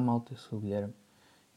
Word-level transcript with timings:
malta, 0.00 0.32
eu 0.32 0.36
sou 0.36 0.58
o 0.58 0.62
Guilherme 0.62 0.94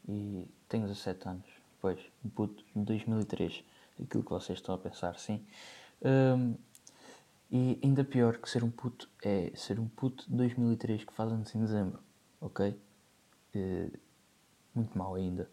e 0.07 0.47
tenho 0.67 0.87
17 0.87 1.27
anos. 1.27 1.45
Pois, 1.81 1.99
um 2.23 2.29
puto 2.29 2.63
de 2.75 2.83
2003. 2.83 3.63
Aquilo 4.01 4.23
que 4.23 4.29
vocês 4.29 4.59
estão 4.59 4.75
a 4.75 4.77
pensar, 4.77 5.17
sim. 5.17 5.45
Um, 6.01 6.55
e 7.51 7.79
ainda 7.83 8.03
pior 8.03 8.37
que 8.37 8.49
ser 8.49 8.63
um 8.63 8.71
puto 8.71 9.09
é 9.23 9.51
ser 9.55 9.79
um 9.79 9.87
puto 9.87 10.29
de 10.29 10.35
2003 10.35 11.03
que 11.03 11.13
faz 11.13 11.31
anos 11.31 11.53
em 11.53 11.59
dezembro, 11.59 11.99
ok? 12.39 12.79
Uh, 13.55 13.99
muito 14.73 14.97
mal 14.97 15.15
ainda. 15.15 15.49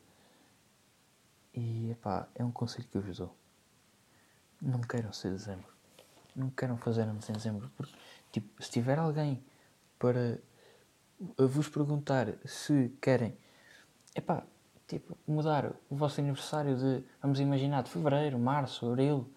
E 1.54 1.90
epá, 1.90 2.28
é 2.34 2.44
um 2.44 2.52
conselho 2.52 2.86
que 2.88 2.96
eu 2.96 3.02
vos 3.02 3.16
dou. 3.18 3.34
Não 4.60 4.80
queiram 4.80 5.12
ser 5.12 5.32
dezembro. 5.32 5.72
Não 6.34 6.50
queiram 6.50 6.76
fazer 6.76 7.02
anos 7.02 7.28
em 7.28 7.32
dezembro. 7.32 7.70
Porque, 7.76 7.94
tipo, 8.30 8.62
se 8.62 8.70
tiver 8.70 8.98
alguém 8.98 9.42
para 9.98 10.38
vos 11.18 11.68
perguntar 11.68 12.34
se 12.44 12.92
querem, 13.00 13.36
epá, 14.14 14.44
tipo, 14.86 15.16
mudar 15.26 15.72
o 15.90 15.96
vosso 15.96 16.20
aniversário 16.20 16.76
de, 16.76 17.04
vamos 17.20 17.40
imaginar, 17.40 17.82
de 17.82 17.90
fevereiro, 17.90 18.38
março, 18.38 18.86
abril, 18.90 19.28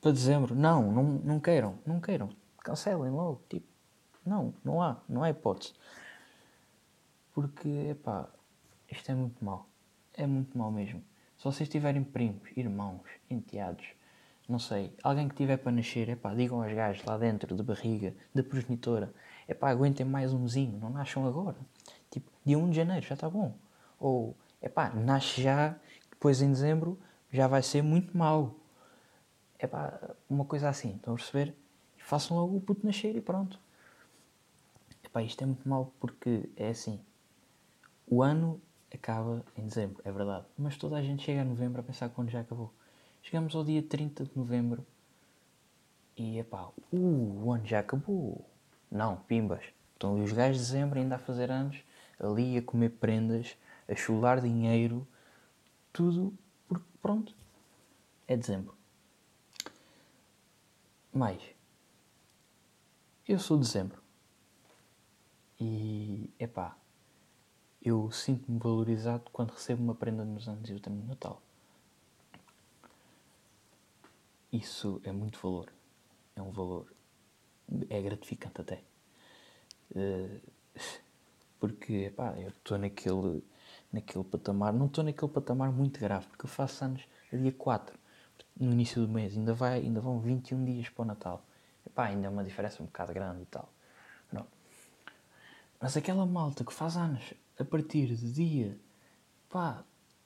para 0.00 0.12
dezembro. 0.12 0.54
Não, 0.54 0.90
não, 0.90 1.02
não 1.04 1.40
queiram, 1.40 1.78
não 1.86 2.00
queiram. 2.00 2.30
Cancelem 2.58 3.10
logo, 3.10 3.42
tipo, 3.48 3.66
não, 4.24 4.54
não 4.64 4.82
há, 4.82 5.00
não 5.08 5.22
há 5.22 5.30
hipótese. 5.30 5.72
Porque, 7.32 7.68
epá, 7.68 8.28
isto 8.90 9.10
é 9.10 9.14
muito 9.14 9.42
mau. 9.44 9.66
É 10.14 10.26
muito 10.26 10.56
mau 10.58 10.70
mesmo. 10.70 11.02
Se 11.38 11.44
vocês 11.44 11.68
tiverem 11.68 12.04
primos, 12.04 12.50
irmãos, 12.54 13.02
enteados, 13.30 13.86
não 14.46 14.58
sei, 14.58 14.92
alguém 15.02 15.28
que 15.28 15.36
tiver 15.36 15.56
para 15.56 15.72
nascer, 15.72 16.08
epá, 16.08 16.34
digam 16.34 16.62
aos 16.62 16.72
gajos 16.74 17.04
lá 17.04 17.16
dentro 17.16 17.54
da 17.54 17.62
barriga, 17.62 18.14
da 18.34 18.42
progenitora, 18.42 19.14
epá, 19.50 19.70
aguentem 19.70 20.06
mais 20.06 20.32
um 20.32 20.38
mesinho, 20.40 20.78
não 20.78 20.90
nasçam 20.90 21.26
agora. 21.26 21.56
Tipo, 22.10 22.30
dia 22.44 22.58
1 22.58 22.70
de 22.70 22.76
janeiro 22.76 23.06
já 23.06 23.14
está 23.14 23.28
bom. 23.28 23.54
Ou, 23.98 24.36
epá, 24.62 24.90
nasce 24.90 25.42
já, 25.42 25.76
depois 26.10 26.40
em 26.40 26.50
dezembro 26.50 26.98
já 27.32 27.46
vai 27.48 27.62
ser 27.62 27.82
muito 27.82 28.16
mau. 28.16 28.54
Epá, 29.58 29.98
uma 30.28 30.44
coisa 30.44 30.68
assim, 30.68 30.96
estão 30.96 31.14
a 31.14 31.16
perceber? 31.16 31.54
Façam 31.98 32.36
logo 32.36 32.56
o 32.56 32.60
puto 32.60 32.86
nascer 32.86 33.14
e 33.16 33.20
pronto. 33.20 33.58
Epá, 35.04 35.22
isto 35.22 35.42
é 35.42 35.46
muito 35.46 35.68
mau 35.68 35.92
porque 35.98 36.48
é 36.56 36.68
assim, 36.68 37.00
o 38.06 38.22
ano 38.22 38.60
acaba 38.92 39.44
em 39.56 39.66
dezembro, 39.66 40.00
é 40.04 40.12
verdade. 40.12 40.46
Mas 40.56 40.76
toda 40.76 40.96
a 40.96 41.02
gente 41.02 41.22
chega 41.22 41.42
a 41.42 41.44
novembro 41.44 41.80
a 41.80 41.84
pensar 41.84 42.08
que 42.08 42.18
o 42.18 42.22
ano 42.22 42.30
já 42.30 42.40
acabou. 42.40 42.72
Chegamos 43.22 43.54
ao 43.54 43.64
dia 43.64 43.82
30 43.82 44.24
de 44.24 44.30
novembro 44.36 44.86
e 46.16 46.38
epá, 46.38 46.70
uh, 46.92 47.44
o 47.44 47.52
ano 47.52 47.66
já 47.66 47.80
acabou. 47.80 48.44
Não, 48.90 49.16
pimbas. 49.16 49.62
Estão 49.92 50.14
ali 50.14 50.24
os 50.24 50.32
gajos 50.32 50.56
de 50.58 50.66
dezembro 50.66 50.98
ainda 50.98 51.16
a 51.16 51.18
fazer 51.18 51.50
anos, 51.50 51.78
ali 52.18 52.56
a 52.56 52.62
comer 52.62 52.90
prendas, 52.90 53.56
a 53.88 53.94
chular 53.94 54.40
dinheiro, 54.40 55.06
tudo 55.92 56.32
porque 56.66 56.86
pronto, 57.00 57.34
é 58.26 58.36
dezembro. 58.36 58.74
Mais, 61.12 61.42
eu 63.26 63.38
sou 63.38 63.58
de 63.58 63.64
dezembro 63.64 64.00
e 65.58 66.30
epá, 66.38 66.76
eu 67.82 68.10
sinto-me 68.10 68.58
valorizado 68.58 69.30
quando 69.32 69.50
recebo 69.50 69.82
uma 69.82 69.94
prenda 69.94 70.24
nos 70.24 70.48
anos 70.48 70.68
e 70.68 70.72
outra 70.72 70.92
no 70.92 71.06
Natal. 71.06 71.42
Isso 74.52 75.00
é 75.04 75.12
muito 75.12 75.38
valor. 75.40 75.72
É 76.34 76.42
um 76.42 76.50
valor. 76.50 76.92
É 77.88 78.00
gratificante 78.00 78.60
até. 78.60 78.82
Uh, 79.92 80.40
porque, 81.60 82.12
pá, 82.16 82.34
eu 82.38 82.48
estou 82.48 82.78
naquele, 82.78 83.44
naquele 83.92 84.24
patamar. 84.24 84.72
Não 84.72 84.86
estou 84.86 85.04
naquele 85.04 85.30
patamar 85.30 85.70
muito 85.72 86.00
grave, 86.00 86.26
porque 86.28 86.44
eu 86.46 86.48
faço 86.48 86.84
anos 86.84 87.02
a 87.32 87.36
dia 87.36 87.52
4, 87.52 87.98
no 88.58 88.72
início 88.72 89.04
do 89.06 89.08
mês. 89.08 89.36
Ainda, 89.36 89.54
vai, 89.54 89.80
ainda 89.80 90.00
vão 90.00 90.20
21 90.20 90.64
dias 90.64 90.88
para 90.88 91.02
o 91.02 91.06
Natal. 91.06 91.44
Epá, 91.86 92.06
ainda 92.06 92.26
é 92.26 92.30
uma 92.30 92.44
diferença 92.44 92.82
um 92.82 92.86
bocado 92.86 93.12
grande 93.12 93.42
e 93.42 93.46
tal. 93.46 93.72
Não. 94.32 94.46
Mas 95.80 95.96
aquela 95.96 96.26
malta 96.26 96.64
que 96.64 96.72
faz 96.72 96.96
anos 96.96 97.34
a 97.58 97.64
partir 97.64 98.14
de 98.14 98.32
dia 98.32 98.78
pá, 99.50 99.84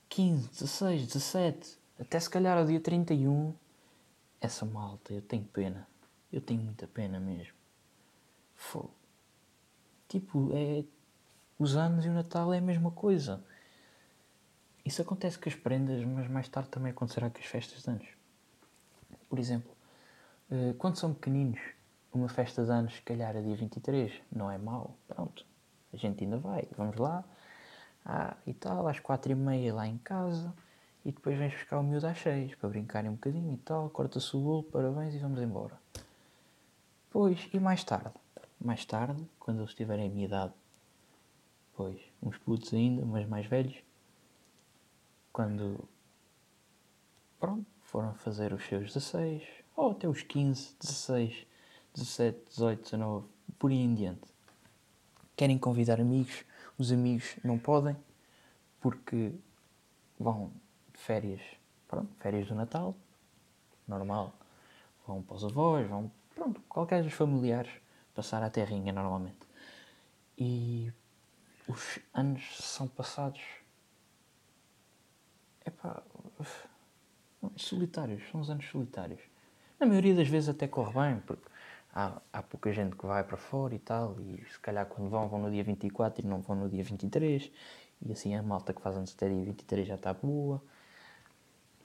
15, 0.09 0.49
16, 0.49 1.07
17, 1.07 1.79
até 1.99 2.21
se 2.21 2.31
calhar 2.31 2.57
ao 2.57 2.67
dia 2.67 2.81
31, 2.81 3.55
essa 4.41 4.65
malta, 4.65 5.13
eu 5.13 5.23
tenho 5.23 5.45
pena. 5.45 5.89
Eu 6.35 6.41
tenho 6.41 6.61
muita 6.61 6.89
pena 6.89 7.21
mesmo. 7.21 7.55
Fô. 8.57 8.91
Tipo, 10.09 10.51
é. 10.53 10.85
Os 11.57 11.77
anos 11.77 12.05
e 12.05 12.09
o 12.09 12.13
Natal 12.13 12.53
é 12.53 12.59
a 12.59 12.61
mesma 12.61 12.91
coisa. 12.91 13.41
Isso 14.85 15.01
acontece 15.01 15.39
com 15.39 15.49
as 15.49 15.55
prendas, 15.55 16.05
mas 16.05 16.27
mais 16.29 16.49
tarde 16.49 16.71
também 16.71 16.91
acontecerá 16.91 17.31
com 17.31 17.39
as 17.39 17.47
festas 17.47 17.85
de 17.85 17.89
anos. 17.89 18.09
Por 19.29 19.39
exemplo, 19.39 19.71
eh, 20.51 20.75
quando 20.77 20.97
são 20.97 21.15
pequeninos, 21.15 21.61
uma 22.13 22.29
festa 22.29 22.65
de 22.65 22.71
anos, 22.73 22.95
se 22.95 23.03
calhar 23.03 23.37
a 23.37 23.41
dia 23.41 23.55
23, 23.55 24.13
não 24.33 24.51
é 24.51 24.59
mau. 24.59 24.97
Pronto, 25.07 25.47
a 25.93 25.97
gente 25.97 26.25
ainda 26.25 26.39
vai, 26.39 26.69
vamos 26.77 26.97
lá, 26.97 27.25
ah, 28.05 28.37
e 28.45 28.53
tal, 28.53 28.89
às 28.89 28.99
quatro 28.99 29.31
e 29.31 29.37
meia 29.37 29.73
lá 29.73 29.87
em 29.87 29.99
casa, 29.99 30.53
e 31.05 31.13
depois 31.13 31.39
vens 31.39 31.53
buscar 31.53 31.79
o 31.79 31.83
miúdo 31.85 32.09
às 32.09 32.19
seis, 32.19 32.57
para 32.57 32.69
brincarem 32.69 33.11
um 33.11 33.15
bocadinho 33.15 33.55
e 33.55 33.59
tal, 33.59 33.89
corta-se 33.91 34.37
o 34.37 34.41
bolo, 34.41 34.65
parabéns 34.65 35.15
e 35.15 35.19
vamos 35.19 35.41
embora. 35.41 35.84
Pois, 37.15 37.49
e 37.53 37.61
mais 37.61 37.85
tarde? 37.85 38.13
Mais 38.61 38.85
tarde, 38.85 39.25
quando 39.39 39.61
eles 39.61 39.73
tiverem 39.73 40.09
a 40.09 40.11
minha 40.11 40.25
idade, 40.25 40.53
pois, 41.77 41.97
uns 42.21 42.37
putos 42.39 42.75
ainda, 42.75 43.07
mas 43.07 43.25
mais 43.29 43.47
velhos, 43.47 43.77
quando, 45.33 45.89
pronto, 47.39 47.65
foram 47.83 48.13
fazer 48.15 48.53
os 48.53 48.65
seus 48.65 48.93
16, 48.93 49.45
ou 49.77 49.93
até 49.93 50.09
os 50.09 50.25
15, 50.25 50.75
16, 50.81 51.47
17, 51.95 52.49
18, 52.49 52.83
19, 52.83 53.29
por 53.61 53.71
aí 53.71 53.77
em 53.77 53.95
diante. 53.95 54.29
Querem 55.37 55.57
convidar 55.57 56.01
amigos, 56.01 56.45
os 56.77 56.91
amigos 56.91 57.37
não 57.45 57.61
podem 57.61 57.97
porque 58.81 59.33
vão 60.19 60.51
de 60.93 60.99
férias, 60.99 61.43
pronto, 61.87 62.13
férias 62.17 62.49
do 62.49 62.57
Natal, 62.57 62.93
normal, 63.87 64.33
vão 65.07 65.23
para 65.23 65.37
os 65.37 65.45
avós, 65.45 65.89
vão, 65.89 66.11
pronto, 66.35 66.61
qualquer 66.69 67.03
dos 67.03 67.13
familiares 67.13 67.71
passar 68.15 68.43
a 68.43 68.51
terrinha 68.51 68.93
normalmente. 68.93 69.47
E 70.37 70.93
os 71.69 71.99
anos 72.13 72.43
são 72.59 72.87
passados, 72.89 73.41
epá, 75.65 76.03
solitários, 77.57 78.23
são 78.31 78.41
os 78.41 78.51
anos 78.51 78.67
solitários. 78.67 79.21
Na 79.79 79.87
maioria 79.87 80.15
das 80.15 80.29
vezes 80.29 80.49
até 80.49 80.69
corre 80.69 80.93
bem, 80.93 81.21
porque 81.21 81.49
há, 81.95 82.21
há 82.33 82.43
pouca 82.43 82.73
gente 82.73 82.97
que 82.97 83.07
vai 83.07 83.25
para 83.25 83.37
fora 83.37 83.75
e 83.75 83.79
tal, 83.79 84.17
e 84.21 84.45
se 84.51 84.59
calhar 84.61 84.87
quando 84.87 85.09
vão, 85.09 85.29
vão 85.29 85.41
no 85.41 85.51
dia 85.51 85.65
24 85.65 86.25
e 86.25 86.29
não 86.29 86.41
vão 86.41 86.57
no 86.57 86.69
dia 86.69 86.83
23, 86.83 87.51
e 88.03 88.13
assim 88.13 88.35
a 88.35 88.43
malta 88.43 88.73
que 88.73 88.81
faz 88.81 88.97
anos 88.97 89.15
até 89.15 89.29
dia 89.29 89.45
23 89.45 89.89
já 89.89 89.95
está 89.95 90.13
boa. 90.13 90.63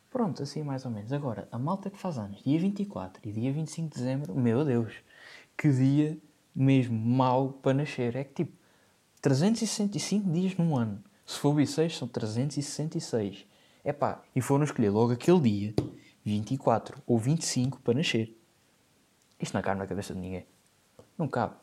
Pronto, 0.09 0.42
assim 0.42 0.64
mais 0.64 0.86
ou 0.86 0.92
menos. 0.92 1.14
Agora, 1.14 1.47
a 1.52 1.59
malta 1.59 1.90
que 1.90 1.97
faz 1.97 2.18
anos 2.18 2.42
dia 2.44 2.59
24 2.59 3.22
e 3.28 3.31
dia 3.31 3.53
25 3.53 3.90
de 3.90 3.96
dezembro, 3.96 4.36
meu 4.36 4.66
Deus, 4.66 4.94
que 5.56 5.72
dia 5.72 6.18
mesmo 6.56 6.97
mau 6.97 7.53
para 7.53 7.74
nascer. 7.74 8.16
É 8.16 8.24
que 8.24 8.44
tipo, 8.44 8.58
365 9.22 10.31
dias 10.31 10.56
num 10.58 10.75
ano. 10.75 11.03
Se 11.25 11.38
for 11.38 11.53
bissexto, 11.53 12.00
são 12.00 12.08
366. 12.08 13.46
É 13.84 13.94
pá, 13.94 14.22
e 14.36 14.42
foram 14.42 14.64
escolher 14.64 14.90
logo 14.90 15.14
aquele 15.14 15.40
dia, 15.40 15.75
24 16.24 17.02
ou 17.06 17.18
25, 17.18 17.80
para 17.81 17.94
nascer. 17.94 18.36
Isto 19.40 19.53
não 19.53 19.62
cabe 19.62 19.80
na 19.80 19.88
cabeça 19.88 20.14
de 20.14 20.19
ninguém. 20.19 20.46
Não 21.18 21.28
cabe. 21.28 21.56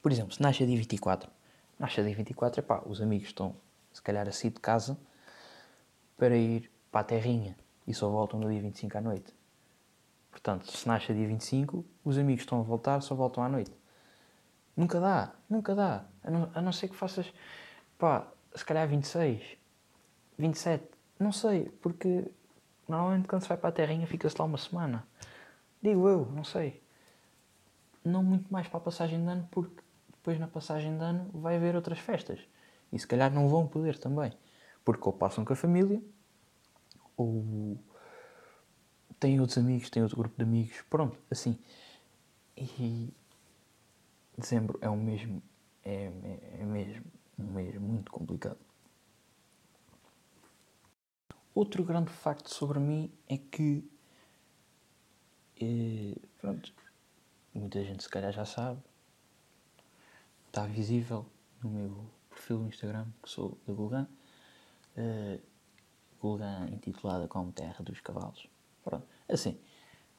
Por 0.00 0.12
exemplo, 0.12 0.32
se 0.32 0.40
nasce 0.40 0.64
dia 0.64 0.76
24, 0.76 1.30
nasce 1.78 2.02
dia 2.02 2.14
24, 2.14 2.60
epá, 2.60 2.82
os 2.86 3.02
amigos 3.02 3.28
estão, 3.28 3.54
se 3.92 4.00
calhar, 4.00 4.28
a 4.28 4.32
sair 4.32 4.50
de 4.50 4.60
casa 4.60 4.96
para 6.16 6.36
ir 6.36 6.70
para 6.90 7.00
a 7.02 7.04
terrinha 7.04 7.56
e 7.86 7.94
só 7.94 8.08
voltam 8.08 8.38
no 8.38 8.50
dia 8.50 8.60
25 8.60 8.98
à 8.98 9.00
noite. 9.00 9.34
Portanto, 10.30 10.70
se 10.70 10.86
nasce 10.86 11.12
dia 11.12 11.26
25, 11.26 11.84
os 12.04 12.18
amigos 12.18 12.42
estão 12.42 12.60
a 12.60 12.62
voltar, 12.62 13.00
só 13.00 13.14
voltam 13.14 13.42
à 13.42 13.48
noite. 13.48 13.72
Nunca 14.76 15.00
dá, 15.00 15.32
nunca 15.48 15.74
dá. 15.74 16.04
A 16.22 16.30
não, 16.30 16.50
a 16.54 16.60
não 16.60 16.72
ser 16.72 16.88
que 16.88 16.94
faças, 16.94 17.32
pá, 17.98 18.26
se 18.54 18.64
calhar 18.64 18.86
26, 18.86 19.56
27, 20.38 20.84
não 21.18 21.32
sei, 21.32 21.64
porque 21.82 22.30
normalmente 22.88 23.26
quando 23.26 23.42
se 23.42 23.48
vai 23.48 23.56
para 23.58 23.70
a 23.70 23.72
terrinha 23.72 24.06
fica-se 24.06 24.36
lá 24.38 24.44
uma 24.44 24.58
semana. 24.58 25.04
Digo 25.82 26.08
eu, 26.08 26.26
não 26.26 26.44
sei. 26.44 26.82
Não 28.04 28.22
muito 28.22 28.52
mais 28.52 28.68
para 28.68 28.78
a 28.78 28.80
passagem 28.80 29.20
de 29.20 29.28
ano, 29.28 29.48
porque 29.50 29.82
depois 30.12 30.38
na 30.38 30.46
passagem 30.46 30.96
de 30.96 31.02
ano 31.02 31.30
vai 31.32 31.56
haver 31.56 31.74
outras 31.74 31.98
festas. 31.98 32.40
E 32.92 32.98
se 32.98 33.06
calhar 33.06 33.32
não 33.32 33.48
vão 33.48 33.66
poder 33.66 33.98
também. 33.98 34.32
Porque 34.84 35.02
ou 35.04 35.12
passam 35.12 35.44
com 35.44 35.52
a 35.52 35.56
família, 35.56 36.00
ou 37.18 37.76
têm 39.18 39.40
outros 39.40 39.58
amigos, 39.58 39.90
têm 39.90 40.02
outro 40.02 40.16
grupo 40.16 40.36
de 40.36 40.42
amigos, 40.42 40.80
pronto, 40.88 41.18
assim. 41.30 41.58
E 42.56 43.12
dezembro 44.36 44.78
é 44.80 44.88
o 44.88 44.96
mesmo, 44.96 45.42
é, 45.84 46.04
é, 46.04 46.60
é 46.60 46.64
mesmo, 46.64 47.04
um 47.38 47.52
mês 47.52 47.74
muito 47.76 48.10
complicado. 48.10 48.58
Outro 51.54 51.84
grande 51.84 52.10
facto 52.10 52.48
sobre 52.54 52.78
mim 52.78 53.12
é 53.28 53.36
que. 53.36 53.84
Eh, 55.60 56.14
pronto, 56.40 56.72
muita 57.52 57.82
gente 57.82 58.04
se 58.04 58.08
calhar 58.08 58.32
já 58.32 58.44
sabe, 58.44 58.80
está 60.46 60.66
visível 60.66 61.26
no 61.60 61.70
meu 61.70 62.10
perfil 62.30 62.60
no 62.60 62.68
Instagram, 62.68 63.06
que 63.20 63.28
sou 63.28 63.58
da 63.66 63.72
Gulgan. 63.72 64.08
Uh, 64.96 65.40
Gulgan 66.20 66.68
intitulada 66.70 67.28
como 67.28 67.52
Terra 67.52 67.82
dos 67.82 68.00
Cavalos. 68.00 68.48
Pronto, 68.84 69.06
assim, 69.28 69.58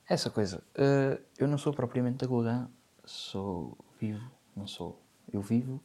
essa 0.07 0.29
coisa. 0.29 0.63
Uh, 0.75 1.21
eu 1.37 1.47
não 1.47 1.57
sou 1.57 1.73
propriamente 1.73 2.17
da 2.17 2.27
Gulgan, 2.27 2.69
sou 3.05 3.77
vivo, 3.99 4.29
não 4.55 4.67
sou. 4.67 5.01
Eu 5.31 5.41
vivo 5.41 5.81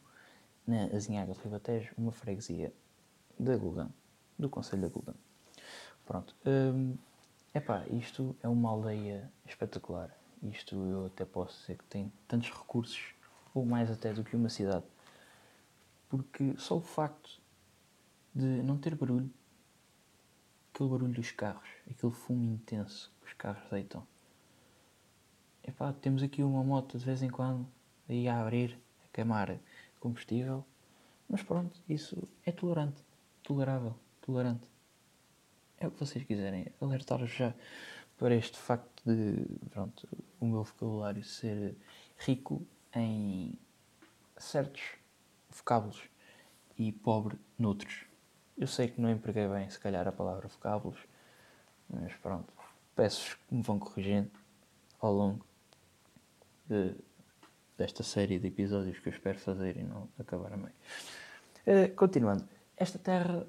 na 0.65 0.85
Azinhaga 0.85 1.33
de 1.33 1.39
Ribatejo, 1.39 1.93
uma 1.97 2.11
freguesia 2.11 2.73
da 3.39 3.55
Gulgan, 3.55 3.89
do 4.37 4.49
Conselho 4.49 4.81
da 4.83 4.87
Gulgan. 4.87 5.15
Pronto. 6.05 6.35
Um, 6.45 6.97
epá, 7.53 7.85
isto 7.87 8.35
é 8.41 8.47
uma 8.47 8.69
aldeia 8.69 9.31
espetacular. 9.45 10.15
Isto 10.41 10.75
eu 10.75 11.05
até 11.07 11.25
posso 11.25 11.59
dizer 11.61 11.77
que 11.77 11.85
tem 11.85 12.11
tantos 12.27 12.51
recursos, 12.51 13.13
ou 13.53 13.65
mais 13.65 13.89
até 13.89 14.13
do 14.13 14.23
que 14.23 14.35
uma 14.35 14.49
cidade. 14.49 14.85
Porque 16.09 16.55
só 16.57 16.77
o 16.77 16.81
facto 16.81 17.41
de 18.33 18.45
não 18.45 18.77
ter 18.77 18.95
barulho, 18.95 19.31
aquele 20.75 20.89
barulho 20.89 21.13
dos 21.13 21.31
carros, 21.31 21.69
aquele 21.89 22.11
fumo 22.11 22.43
intenso 22.43 23.09
que 23.21 23.27
os 23.27 23.33
carros 23.33 23.63
deitam. 23.71 24.05
Epá, 25.63 25.93
temos 25.93 26.21
aqui 26.21 26.43
uma 26.43 26.61
moto 26.63 26.97
de 26.97 27.05
vez 27.05 27.23
em 27.23 27.29
quando 27.29 27.65
aí 28.09 28.27
a 28.27 28.41
abrir, 28.41 28.77
a 29.05 29.07
queimar 29.13 29.57
combustível. 30.01 30.65
Mas 31.29 31.41
pronto, 31.41 31.81
isso 31.87 32.27
é 32.45 32.51
tolerante, 32.51 33.01
tolerável, 33.41 33.95
tolerante 34.21 34.67
é 35.77 35.87
o 35.87 35.91
que 35.91 35.99
vocês 35.99 36.25
quiserem. 36.25 36.67
Alertar-vos 36.81 37.31
já 37.31 37.53
para 38.17 38.35
este 38.35 38.57
facto 38.57 39.01
de 39.05 39.45
pronto, 39.69 40.07
o 40.41 40.45
meu 40.45 40.63
vocabulário 40.63 41.23
ser 41.23 41.75
rico 42.17 42.61
em 42.93 43.57
certos 44.37 44.81
vocábulos 45.49 46.01
e 46.77 46.91
pobre 46.91 47.39
noutros. 47.57 48.05
Eu 48.57 48.67
sei 48.67 48.87
que 48.87 49.01
não 49.01 49.11
empreguei 49.11 49.47
bem, 49.47 49.69
se 49.69 49.79
calhar, 49.79 50.07
a 50.07 50.11
palavra 50.11 50.47
vocábulos, 50.47 50.99
mas 51.89 52.13
pronto, 52.15 52.53
peço 52.95 53.37
que 53.47 53.55
me 53.55 53.61
vão 53.61 53.77
corrigindo 53.77 54.31
ao 54.99 55.13
longo 55.13 55.45
de, 56.65 56.95
desta 57.77 58.01
série 58.01 58.39
de 58.39 58.47
episódios 58.47 58.97
que 58.99 59.09
eu 59.09 59.13
espero 59.13 59.37
fazer 59.39 59.77
e 59.77 59.83
não 59.83 60.07
acabar 60.17 60.53
a 60.53 60.57
meio. 60.57 60.73
Uh, 61.67 61.93
continuando, 61.95 62.47
esta 62.77 62.97
terra 62.97 63.45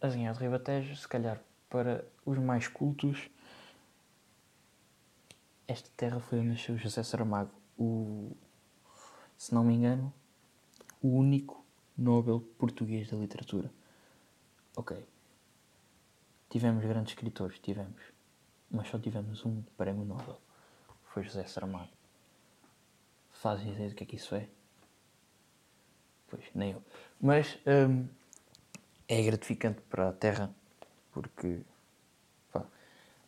Azinhar 0.00 0.34
de 0.34 0.40
Ribatejo, 0.40 0.96
se 0.96 1.08
calhar 1.08 1.40
para 1.68 2.04
os 2.24 2.38
mais 2.38 2.68
cultos, 2.68 3.30
esta 5.66 5.88
terra 5.96 6.20
foi 6.20 6.38
onde 6.38 6.48
nasceu 6.48 6.76
José 6.76 7.02
Saramago, 7.02 7.50
o, 7.78 8.36
se 9.36 9.54
não 9.54 9.64
me 9.64 9.74
engano, 9.74 10.12
o 11.02 11.08
único 11.08 11.65
Nobel 11.96 12.40
português 12.58 13.10
da 13.10 13.16
literatura. 13.16 13.70
Ok. 14.76 14.96
Tivemos 16.50 16.84
grandes 16.84 17.12
escritores, 17.12 17.58
tivemos. 17.58 18.02
Mas 18.70 18.88
só 18.88 18.98
tivemos 18.98 19.44
um 19.44 19.62
prémio 19.76 20.04
Nobel. 20.04 20.38
Foi 21.04 21.22
José 21.22 21.46
Saramago. 21.46 21.88
Fazem 23.32 23.72
ideia 23.72 23.88
do 23.88 23.94
que 23.94 24.04
é 24.04 24.06
que 24.06 24.16
isso 24.16 24.34
é? 24.34 24.48
Pois, 26.28 26.44
nem 26.54 26.72
eu. 26.72 26.82
Mas, 27.20 27.58
hum, 27.66 28.06
é 29.08 29.22
gratificante 29.22 29.80
para 29.82 30.08
a 30.08 30.12
Terra, 30.12 30.54
porque, 31.12 31.60
pá, 32.52 32.66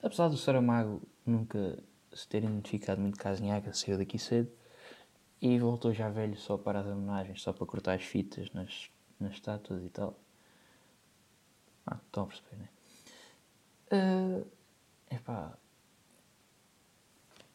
apesar 0.03 0.29
do 0.29 0.37
Saramago 0.37 1.01
nunca 1.25 1.79
se 2.13 2.27
ter 2.27 2.43
identificado 2.43 3.01
muito 3.01 3.19
com 3.19 3.29
a 3.29 3.31
Azinhaga, 3.31 3.73
saiu 3.73 3.97
daqui 3.97 4.19
cedo 4.19 4.51
e 5.41 5.59
voltou 5.59 5.93
já 5.93 6.09
velho 6.09 6.37
só 6.37 6.57
para 6.57 6.81
as 6.81 6.87
homenagens, 6.87 7.43
só 7.43 7.53
para 7.53 7.67
cortar 7.67 7.95
as 7.95 8.05
fitas 8.05 8.51
nas, 8.53 8.91
nas 9.19 9.35
estátuas 9.35 9.83
e 9.85 9.89
tal. 9.89 10.19
Ah, 11.87 11.99
estão 12.05 12.25
a 12.25 12.27
perceber, 12.27 12.57
né? 12.57 12.69
Uh, 13.91 14.47
epá, 15.11 15.57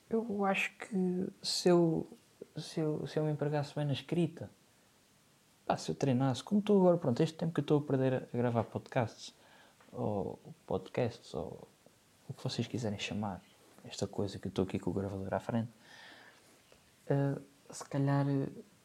eu 0.09 0.45
acho 0.45 0.71
que 0.77 1.27
se 1.41 1.69
eu, 1.69 2.07
se 2.57 2.79
eu, 2.79 3.05
se 3.05 3.19
eu 3.19 3.25
me 3.25 3.31
empregasse 3.31 3.75
bem 3.75 3.85
na 3.85 3.93
escrita 3.93 4.49
Pá, 5.65 5.77
se 5.77 5.89
eu 5.89 5.95
treinasse, 5.95 6.43
como 6.43 6.59
estou 6.59 6.79
agora, 6.81 6.97
pronto, 6.97 7.23
este 7.23 7.37
tempo 7.37 7.53
que 7.53 7.61
estou 7.61 7.79
a 7.79 7.81
perder 7.81 8.27
a 8.33 8.37
gravar 8.37 8.65
podcasts, 8.65 9.33
ou 9.91 10.37
podcasts, 10.67 11.33
ou 11.33 11.67
o 12.27 12.33
que 12.33 12.43
vocês 12.43 12.67
quiserem 12.67 12.99
chamar, 12.99 13.41
esta 13.85 14.05
coisa 14.05 14.37
que 14.39 14.49
estou 14.49 14.65
aqui 14.65 14.77
com 14.77 14.89
o 14.89 14.93
gravador 14.93 15.33
à 15.33 15.39
frente, 15.39 15.71
uh, 17.09 17.41
se 17.73 17.83
calhar, 17.85 18.25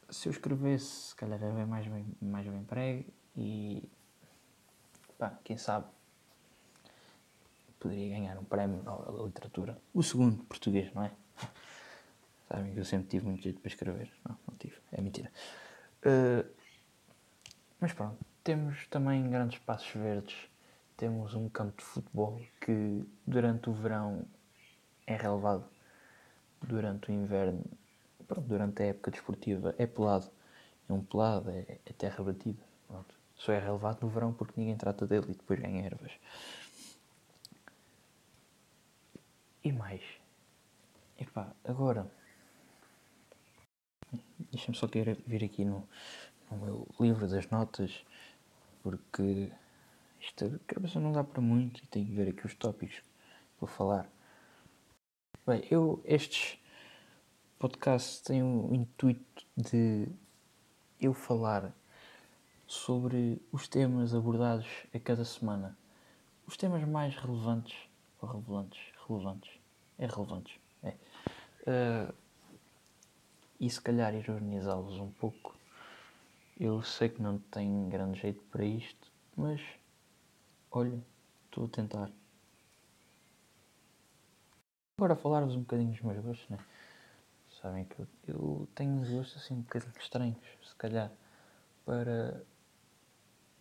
se 0.08 0.29
eu 0.29 0.32
escrevesse, 0.32 1.08
se 1.11 1.17
calhar 1.17 1.43
era 1.43 1.67
mais 1.67 1.87
bem, 1.87 2.06
mais 2.20 2.46
bem 2.46 2.58
emprego 2.58 3.05
e, 3.37 3.88
pá, 5.19 5.38
quem 5.44 5.56
sabe, 5.56 5.87
poderia 7.79 8.08
ganhar 8.08 8.38
um 8.38 8.44
prémio 8.44 8.82
da 8.82 9.25
Literatura. 9.25 9.81
O 9.94 10.02
segundo, 10.02 10.43
português, 10.44 10.93
não 10.94 11.05
é? 11.05 11.12
Sabem 12.49 12.73
que 12.73 12.81
eu 12.81 12.85
sempre 12.85 13.08
tive 13.08 13.26
muito 13.26 13.43
jeito 13.43 13.61
para 13.61 13.69
escrever. 13.69 14.11
Não, 14.26 14.37
não 14.49 14.56
tive. 14.56 14.76
É 14.91 15.00
mentira. 15.00 15.31
Uh, 16.00 16.49
mas 17.81 17.93
pronto, 17.93 18.19
temos 18.43 18.87
também 18.88 19.29
grandes 19.31 19.58
espaços 19.58 19.91
verdes, 19.93 20.37
temos 20.96 21.34
um 21.34 21.49
campo 21.49 21.76
de 21.76 21.84
futebol 21.84 22.41
que 22.61 23.05
durante 23.26 23.70
o 23.70 23.73
verão 23.73 24.25
é 25.06 25.17
relevado, 25.17 25.64
durante 26.61 27.11
o 27.11 27.14
inverno, 27.14 27.64
pronto, 28.29 28.47
durante 28.47 28.83
a 28.83 28.87
época 28.87 29.11
desportiva 29.11 29.75
é 29.79 29.87
pelado, 29.87 30.31
é 30.89 30.93
um 30.93 31.03
pelado, 31.03 31.51
é, 31.51 31.79
é 31.85 31.93
terra 31.93 32.23
batida. 32.23 32.63
Pronto. 32.87 33.15
Só 33.35 33.53
é 33.53 33.59
relevado 33.59 34.03
no 34.03 34.09
verão 34.09 34.33
porque 34.33 34.61
ninguém 34.61 34.77
trata 34.77 35.07
dele 35.07 35.27
e 35.31 35.35
depois 35.35 35.59
ganha 35.59 35.83
ervas. 35.83 36.13
E 39.65 39.73
mais. 39.73 40.03
Epá, 41.19 41.53
agora. 41.65 42.07
Deixa-me 44.53 44.77
só 44.77 44.87
vir 44.87 45.45
aqui 45.45 45.65
no, 45.65 45.87
no 46.51 46.57
meu 46.59 46.89
livro 47.01 47.29
das 47.29 47.49
notas, 47.51 48.05
porque 48.83 49.51
isto 50.20 50.61
cabeça 50.67 51.01
não 51.01 51.13
dá 51.13 51.25
para 51.25 51.41
muito 51.41 51.82
e 51.82 51.87
tenho 51.87 52.06
que 52.06 52.15
ver 52.15 52.29
aqui 52.29 52.47
os 52.47 52.55
tópicos 52.55 53.03
vou 53.61 53.69
falar. 53.69 54.08
Bem, 55.47 55.63
eu 55.70 56.03
estes 56.05 56.58
podcasts 57.58 58.20
têm 58.20 58.43
o 58.43 58.74
intuito 58.74 59.44
de 59.56 60.08
eu 61.00 61.12
falar 61.12 61.72
sobre 62.67 63.41
os 63.50 63.67
temas 63.67 64.15
abordados 64.15 64.67
a 64.94 64.98
cada 64.98 65.24
semana. 65.24 65.77
Os 66.46 66.56
temas 66.56 66.86
mais 66.86 67.17
relevantes 67.17 67.77
ou 68.20 68.29
relevantes, 68.29 68.81
relevantes, 69.06 69.50
é 69.98 70.06
relevantes, 70.06 70.58
é. 70.82 70.94
Uh, 71.67 72.15
e 73.60 73.69
se 73.69 73.81
calhar 73.81 74.15
ironizá-los 74.15 74.98
um 74.98 75.10
pouco 75.10 75.58
eu 76.60 76.82
sei 76.82 77.08
que 77.08 77.22
não 77.22 77.38
tenho 77.38 77.88
grande 77.88 78.20
jeito 78.20 78.43
para 78.50 78.65
isto, 78.65 79.12
mas 79.36 79.60
olha, 80.72 81.00
estou 81.44 81.67
a 81.67 81.69
tentar. 81.69 82.10
Agora 84.96 85.15
falar-vos 85.15 85.55
um 85.55 85.60
bocadinho 85.60 85.93
dos 85.93 86.00
meus 86.00 86.19
gostos, 86.19 86.48
né? 86.48 86.58
Sabem 87.60 87.84
que 87.84 87.98
eu, 88.00 88.06
eu 88.29 88.69
tenho 88.74 88.93
uns 88.93 89.10
gostos 89.10 89.43
assim 89.43 89.55
um 89.55 89.62
bocadinho 89.62 89.93
estranhos, 89.98 90.38
se 90.62 90.74
calhar, 90.77 91.10
para 91.84 92.41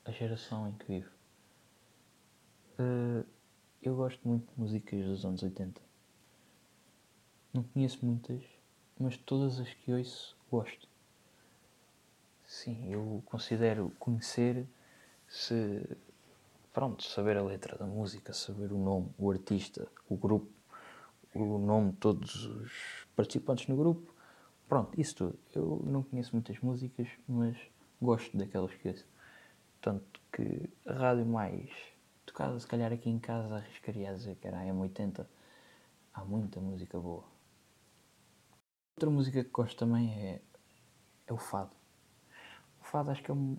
a 0.05 0.11
geração 0.11 0.67
em 0.67 0.73
que 0.73 0.85
vivo. 0.85 1.11
Uh, 2.79 3.25
eu 3.81 3.95
gosto 3.95 4.19
muito 4.27 4.53
de 4.53 4.59
músicas 4.59 5.03
dos 5.03 5.25
anos 5.25 5.41
80. 5.41 5.81
Não 7.51 7.63
conheço 7.63 8.05
muitas, 8.05 8.43
mas 8.99 9.17
todas 9.17 9.59
as 9.59 9.73
que 9.73 9.91
ouço 9.91 10.37
gosto. 10.51 10.87
Sim, 12.45 12.91
eu 12.91 13.23
considero 13.25 13.91
conhecer 13.97 14.67
se 15.27 15.83
pronto, 16.71 17.03
saber 17.03 17.35
a 17.35 17.41
letra 17.41 17.75
da 17.75 17.85
música, 17.85 18.31
saber 18.31 18.71
o 18.71 18.77
nome, 18.77 19.09
o 19.17 19.31
artista, 19.31 19.87
o 20.07 20.15
grupo, 20.15 20.47
o 21.41 21.57
nome 21.57 21.91
de 21.91 21.97
todos 21.97 22.45
os 22.45 23.07
participantes 23.15 23.67
no 23.67 23.75
grupo, 23.75 24.13
pronto, 24.67 24.99
isso 24.99 25.15
tudo. 25.15 25.39
Eu 25.55 25.81
não 25.85 26.03
conheço 26.03 26.31
muitas 26.33 26.59
músicas, 26.59 27.07
mas 27.27 27.57
gosto 28.01 28.35
daquelas 28.37 28.73
que 28.75 28.89
ouço. 28.89 29.05
Tanto 29.81 30.19
que 30.31 30.69
a 30.85 30.93
rádio 30.93 31.25
mais 31.25 31.69
tocada, 32.25 32.59
se 32.59 32.67
calhar 32.67 32.91
aqui 32.91 33.09
em 33.09 33.19
casa, 33.19 33.55
arriscaria 33.55 34.09
a 34.09 34.13
dizer 34.13 34.35
que 34.35 34.47
era 34.47 34.59
a 34.59 34.65
M80. 34.65 35.25
Há 36.13 36.25
muita 36.25 36.59
música 36.59 36.99
boa. 36.99 37.23
Outra 38.95 39.09
música 39.09 39.43
que 39.43 39.49
gosto 39.51 39.77
também 39.77 40.11
é, 40.11 40.41
é 41.27 41.33
o 41.33 41.37
fado 41.37 41.77
fado 42.87 43.11
acho 43.11 43.21
que 43.21 43.29
é, 43.29 43.33
um, 43.33 43.57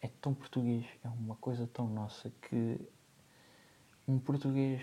é 0.00 0.08
tão 0.20 0.32
português, 0.32 0.86
é 1.04 1.08
uma 1.08 1.34
coisa 1.36 1.66
tão 1.66 1.88
nossa 1.88 2.30
que 2.42 2.80
um 4.06 4.18
português 4.18 4.82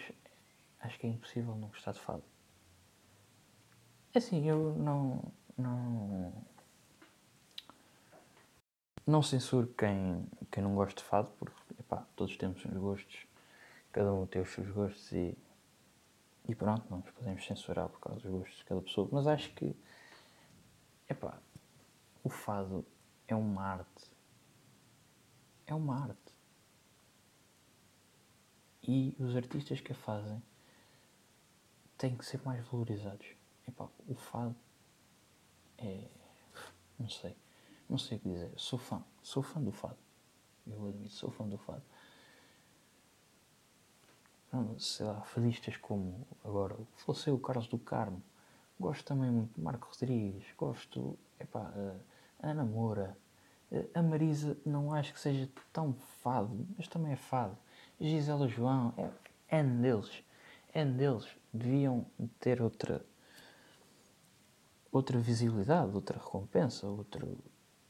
acho 0.83 0.99
que 0.99 1.07
é 1.07 1.09
impossível 1.09 1.55
não 1.55 1.69
gostar 1.69 1.93
de 1.93 1.99
fado. 1.99 2.23
É 4.13 4.17
assim, 4.17 4.47
eu 4.47 4.75
não. 4.75 5.23
não. 5.57 6.33
não 9.07 9.23
censuro 9.23 9.73
quem, 9.77 10.27
quem 10.51 10.61
não 10.61 10.75
gosta 10.75 11.01
de 11.01 11.07
fado, 11.07 11.31
porque 11.39 11.73
epá, 11.79 12.05
todos 12.15 12.37
temos 12.37 12.63
uns 12.65 12.77
gostos, 12.77 13.25
cada 13.91 14.13
um 14.13 14.27
tem 14.27 14.41
os 14.41 14.49
seus 14.51 14.69
gostos 14.69 15.11
e. 15.11 15.37
e 16.47 16.53
pronto, 16.53 16.85
não 16.89 16.99
nos 16.99 17.11
podemos 17.11 17.45
censurar 17.45 17.89
por 17.89 17.99
causa 17.99 18.21
dos 18.21 18.31
gostos 18.31 18.57
de 18.57 18.65
cada 18.65 18.81
pessoa, 18.81 19.09
mas 19.11 19.25
acho 19.25 19.51
que. 19.55 19.75
epá, 21.09 21.39
o 22.23 22.29
fado 22.29 22.85
é 23.27 23.35
uma 23.35 23.63
arte. 23.63 24.11
É 25.65 25.73
uma 25.73 26.03
arte. 26.03 26.33
E 28.85 29.15
os 29.17 29.33
artistas 29.35 29.79
que 29.79 29.93
a 29.93 29.95
fazem 29.95 30.43
têm 32.03 32.17
que 32.17 32.25
ser 32.25 32.41
mais 32.43 32.67
valorizados. 32.67 33.25
O 34.09 34.13
fado 34.13 34.53
é. 35.77 36.09
Não 36.99 37.07
sei. 37.07 37.37
Não 37.89 37.97
sei 37.97 38.17
o 38.17 38.19
que 38.19 38.29
dizer. 38.29 38.51
Sou 38.57 38.77
fã. 38.77 39.01
Sou 39.21 39.41
fã 39.41 39.61
do 39.61 39.71
fado. 39.71 39.97
Eu 40.67 40.85
admito, 40.85 41.13
sou 41.13 41.31
fã 41.31 41.47
do 41.47 41.57
fado. 41.57 41.81
Sei 44.77 45.05
lá, 45.05 45.21
fadistas 45.21 45.77
como 45.77 46.27
agora 46.43 46.77
faleceu 46.97 47.35
o 47.35 47.39
Carlos 47.39 47.67
do 47.67 47.79
Carmo. 47.79 48.21
Gosto 48.77 49.05
também 49.05 49.31
muito 49.31 49.55
de 49.55 49.61
Marco 49.61 49.87
Rodrigues. 49.87 50.45
Gosto. 50.57 51.17
Epá, 51.39 51.71
a 52.41 52.49
Ana 52.49 52.65
Moura. 52.65 53.17
A 53.93 54.01
Marisa 54.03 54.57
não 54.65 54.93
acho 54.93 55.13
que 55.13 55.19
seja 55.21 55.49
tão 55.71 55.93
fado, 56.21 56.67
mas 56.77 56.87
também 56.89 57.13
é 57.13 57.15
fado. 57.15 57.57
Gisela 57.99 58.47
João, 58.47 58.93
é, 58.97 59.09
é 59.59 59.63
deles. 59.63 60.21
É 60.73 60.83
deles. 60.83 61.42
Deviam 61.53 62.05
ter 62.39 62.61
outra 62.61 63.05
outra 64.91 65.19
visibilidade, 65.19 65.93
outra 65.93 66.19
recompensa, 66.19 66.87
outro. 66.87 67.37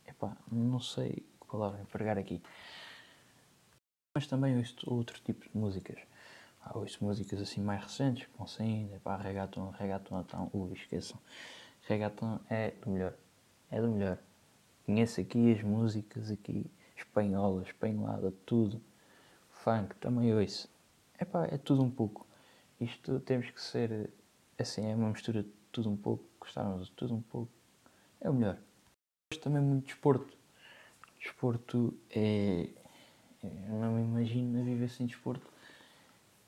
Epá, 0.07 0.37
não 0.51 0.79
sei 0.79 1.25
que 1.39 1.47
palavra 1.47 1.81
empregar 1.81 2.17
aqui. 2.17 2.41
Mas 4.15 4.27
também 4.27 4.57
ouço 4.57 4.75
outro 4.87 5.19
tipo 5.21 5.49
de 5.49 5.57
músicas. 5.57 5.99
Ah, 6.61 6.77
ouço 6.77 7.03
músicas 7.03 7.41
assim 7.41 7.61
mais 7.61 7.83
recentes, 7.83 8.25
que 8.25 8.37
vão 8.37 8.47
epá, 8.95 9.17
reggaeton, 9.17 9.69
reggaeton, 9.71 10.21
então, 10.21 10.49
ui, 10.53 10.73
esqueçam. 10.73 11.19
Reggaeton 11.81 12.39
é 12.49 12.71
do 12.71 12.89
melhor. 12.89 13.13
É 13.69 13.81
do 13.81 13.89
melhor. 13.89 14.17
Conheço 14.85 15.19
aqui 15.19 15.51
as 15.51 15.61
músicas 15.61 16.31
aqui, 16.31 16.69
espanhola, 16.95 17.63
espanholada, 17.63 18.33
tudo. 18.45 18.81
Funk, 19.49 19.95
também 19.95 20.33
ouço. 20.33 20.69
Epá, 21.19 21.45
é 21.45 21.57
tudo 21.57 21.83
um 21.83 21.89
pouco. 21.89 22.25
Isto 22.83 23.19
temos 23.21 23.49
que 23.49 23.61
ser, 23.61 24.09
assim, 24.59 24.85
é 24.85 24.95
uma 24.95 25.09
mistura 25.09 25.43
de 25.43 25.49
tudo 25.71 25.89
um 25.89 25.95
pouco, 25.95 26.23
gostávamos 26.39 26.87
de 26.87 26.91
tudo 26.93 27.15
um 27.15 27.21
pouco. 27.21 27.51
É 28.19 28.29
o 28.29 28.33
melhor. 28.33 28.57
Gosto 29.31 29.43
também 29.43 29.61
muito 29.61 29.83
de 29.83 29.93
desporto. 29.93 30.37
Desporto 31.19 31.97
é. 32.09 32.69
Eu 33.41 33.79
não 33.79 33.93
me 33.93 34.01
imagino 34.03 34.59
a 34.59 34.63
viver 34.63 34.89
sem 34.89 35.05
desporto, 35.05 35.45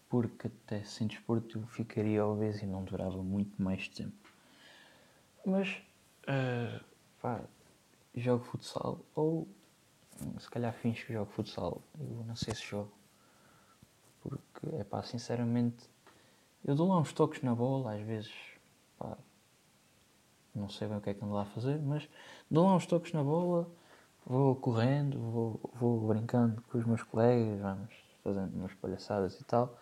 porque 0.10 0.48
até 0.48 0.84
sem 0.84 1.08
desporto 1.08 1.60
eu 1.60 1.68
ficaria 1.68 2.26
obeso 2.26 2.64
e 2.64 2.68
não 2.68 2.84
durava 2.84 3.22
muito 3.22 3.62
mais 3.62 3.88
tempo. 3.90 4.32
Mas, 5.46 5.70
uh, 6.24 6.84
pá, 7.22 7.44
jogo 8.16 8.46
futsal, 8.46 9.00
ou 9.14 9.48
se 10.40 10.50
calhar 10.50 10.74
fins 10.74 11.04
que 11.04 11.12
jogo 11.12 11.32
futsal, 11.32 11.82
eu 12.00 12.24
não 12.26 12.36
sei 12.36 12.56
se 12.56 12.64
jogo, 12.64 12.92
porque, 14.22 14.76
é 14.78 14.84
pá, 14.84 15.04
sinceramente, 15.04 15.90
eu 16.66 16.76
dou 16.76 16.90
lá 16.90 17.00
uns 17.00 17.14
toques 17.14 17.42
na 17.42 17.56
bola, 17.56 17.96
às 17.96 18.02
vezes 18.02 18.34
Pá, 18.98 19.18
não 20.54 20.70
sei 20.70 20.88
bem 20.88 20.98
o 20.98 21.02
que 21.02 21.10
é 21.10 21.14
que 21.14 21.24
ando 21.24 21.34
lá 21.34 21.42
a 21.42 21.46
fazer, 21.46 21.82
mas 21.82 22.08
dou 22.50 22.66
lá 22.66 22.76
uns 22.76 22.86
toques 22.86 23.12
na 23.12 23.24
bola, 23.24 23.70
vou 24.26 24.56
correndo, 24.56 25.20
vou, 25.20 25.60
vou 25.74 26.08
brincando 26.08 26.62
com 26.64 26.78
os 26.78 26.86
meus 26.86 27.04
colegas, 27.04 27.60
vamos 27.60 27.94
fazendo 28.24 28.56
umas 28.56 28.74
palhaçadas 28.76 29.40
e 29.40 29.44
tal. 29.44 29.78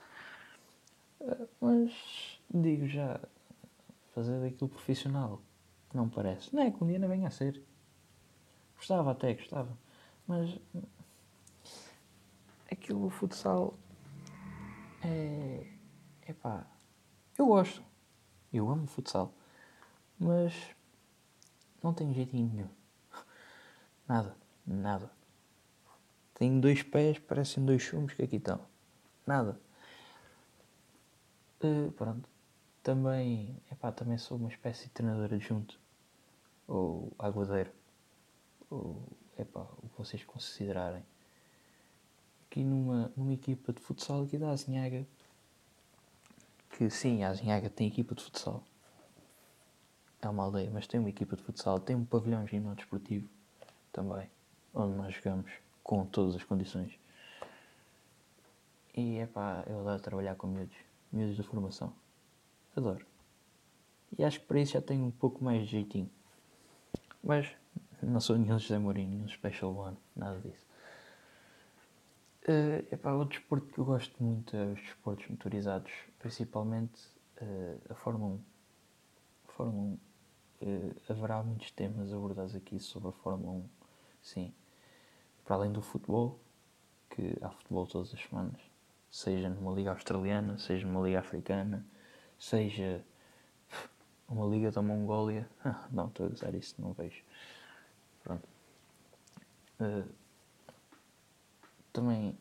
Eh, 1.21 1.47
mas 1.61 2.39
digo 2.49 2.87
já, 2.87 3.19
fazer 4.13 4.41
daquilo 4.41 4.69
profissional, 4.69 5.41
não 5.93 6.09
parece. 6.09 6.53
Não 6.55 6.63
é 6.63 6.71
que 6.71 6.83
um 6.83 6.87
dia 6.87 6.99
não 6.99 7.07
venha 7.07 7.27
a 7.27 7.31
ser. 7.31 7.61
Gostava 8.75 9.11
até, 9.11 9.33
gostava. 9.33 9.77
Mas 10.27 10.59
aquilo, 12.71 13.09
futsal, 13.09 13.75
é. 15.03 15.67
é 16.25 16.33
pá, 16.33 16.65
eu 17.37 17.47
gosto. 17.47 17.83
Eu 18.51 18.69
amo 18.69 18.87
futsal. 18.87 19.33
Mas 20.19 20.53
não 21.81 21.93
tenho 21.93 22.13
jeitinho 22.13 22.49
nenhum. 22.53 22.69
Nada, 24.07 24.35
nada. 24.65 25.11
Tenho 26.33 26.59
dois 26.59 26.83
pés, 26.83 27.19
parecem 27.19 27.65
dois 27.65 27.81
chumos 27.81 28.13
que 28.13 28.21
aqui 28.21 28.35
estão. 28.37 28.59
Nada. 29.25 29.59
Uh, 31.63 31.91
pronto. 31.93 32.27
Também, 32.81 33.57
epá, 33.71 33.91
também 33.91 34.17
sou 34.17 34.37
uma 34.37 34.49
espécie 34.49 34.83
de 34.85 34.89
treinador 34.89 35.33
adjunto. 35.33 35.79
Ou 36.67 37.13
aguadeiro. 37.17 37.71
Ou, 38.69 39.01
epá, 39.37 39.61
o 39.81 39.89
que 39.89 39.97
vocês 39.97 40.23
considerarem. 40.25 41.03
Aqui 42.45 42.63
numa, 42.63 43.11
numa 43.15 43.33
equipa 43.33 43.71
de 43.71 43.79
futsal 43.79 44.23
aqui 44.23 44.37
da 44.37 44.51
Azinhaga 44.51 45.07
que 46.77 46.89
sim, 46.89 47.23
a 47.23 47.29
Azinhaga 47.29 47.69
tem 47.69 47.87
equipa 47.87 48.15
de 48.15 48.23
futsal. 48.23 48.63
É 50.21 50.27
uma 50.27 50.43
aldeia, 50.43 50.69
mas 50.71 50.87
tem 50.87 50.99
uma 50.99 51.09
equipa 51.09 51.35
de 51.35 51.43
futsal, 51.43 51.79
tem 51.79 51.95
um 51.95 52.05
pavilhão 52.05 52.45
desportivo 52.75 53.29
também, 53.91 54.29
onde 54.73 54.95
nós 54.95 55.13
jogamos 55.13 55.51
com 55.83 56.05
todas 56.05 56.35
as 56.35 56.43
condições. 56.43 56.97
E 58.95 59.17
é 59.17 59.27
pá, 59.27 59.63
eu 59.67 59.81
adoro 59.81 60.01
trabalhar 60.01 60.35
com 60.35 60.47
miúdos, 60.47 60.77
miúdos 61.11 61.37
da 61.37 61.43
formação. 61.43 61.93
Adoro. 62.75 63.05
E 64.17 64.23
acho 64.23 64.39
que 64.39 64.45
para 64.45 64.59
isso 64.59 64.73
já 64.73 64.81
tenho 64.81 65.05
um 65.05 65.11
pouco 65.11 65.43
mais 65.43 65.63
de 65.63 65.71
jeitinho. 65.71 66.09
Mas 67.23 67.49
não 68.01 68.19
sou 68.19 68.37
nenhum 68.37 68.57
José 68.57 68.77
Mourinho, 68.77 69.09
nenhum 69.09 69.27
Special 69.27 69.75
One, 69.75 69.97
nada 70.15 70.39
disso. 70.39 70.65
Uh, 72.45 72.85
epá, 72.93 73.13
o 73.13 73.23
desporto 73.23 73.67
que 73.67 73.79
eu 73.79 73.85
gosto 73.85 74.21
muito 74.21 74.53
é 74.53 74.65
os 74.65 74.81
desportos 74.81 75.25
motorizados, 75.29 75.93
principalmente 76.19 77.01
uh, 77.41 77.79
a 77.89 77.95
Fórmula 77.95 78.33
1. 78.33 78.39
A 79.47 79.51
Fórmula 79.53 79.83
1. 79.83 79.93
Uh, 79.93 79.99
eh, 80.61 80.91
haverá 81.09 81.41
muitos 81.41 81.71
temas 81.71 82.11
abordados 82.11 82.53
aqui 82.53 82.79
sobre 82.79 83.09
a 83.09 83.11
Fórmula 83.13 83.51
1, 83.53 83.69
sim. 84.21 84.53
Para 85.45 85.55
além 85.55 85.71
do 85.71 85.81
futebol, 85.81 86.37
que 87.09 87.37
há 87.41 87.49
futebol 87.49 87.87
todas 87.87 88.13
as 88.13 88.21
semanas, 88.21 88.59
seja 89.09 89.49
numa 89.49 89.73
liga 89.73 89.91
australiana, 89.91 90.57
seja 90.57 90.85
numa 90.85 91.05
liga 91.05 91.19
africana, 91.19 91.85
seja 92.37 93.01
uma 94.27 94.45
liga 94.47 94.69
da 94.69 94.81
Mongólia. 94.81 95.49
não, 95.91 96.07
estou 96.07 96.27
a 96.27 96.29
usar 96.29 96.53
isso, 96.55 96.75
não 96.77 96.91
vejo. 96.91 97.23
Pronto. 98.21 98.47
Uh, 99.79 100.22
também 101.93 102.37